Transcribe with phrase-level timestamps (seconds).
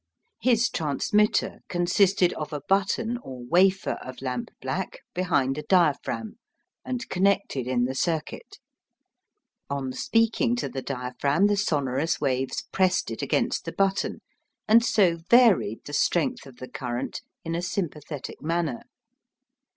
[0.41, 6.39] His transmitter consisted of a button or wafer of lamp black behind a diaphragm,
[6.83, 8.57] and connected in the circuit.
[9.69, 14.21] On speaking to the diaphragm the sonorous waves pressed it against the button,
[14.67, 18.81] and so varied the strength of the current in a sympathetic manner.